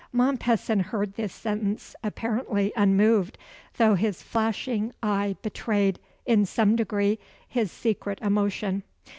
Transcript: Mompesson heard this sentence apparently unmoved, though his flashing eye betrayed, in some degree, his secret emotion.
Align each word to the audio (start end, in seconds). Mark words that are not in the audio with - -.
Mompesson 0.11 0.79
heard 0.79 1.13
this 1.13 1.31
sentence 1.31 1.95
apparently 2.03 2.73
unmoved, 2.75 3.37
though 3.77 3.93
his 3.93 4.23
flashing 4.23 4.91
eye 5.03 5.35
betrayed, 5.43 5.99
in 6.25 6.43
some 6.43 6.75
degree, 6.75 7.19
his 7.47 7.71
secret 7.71 8.17
emotion. 8.19 8.81